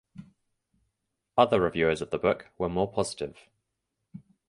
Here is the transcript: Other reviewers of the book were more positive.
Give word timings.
Other 1.37 1.61
reviewers 1.61 2.01
of 2.01 2.09
the 2.09 2.17
book 2.17 2.49
were 2.57 2.67
more 2.69 2.91
positive. 2.91 3.37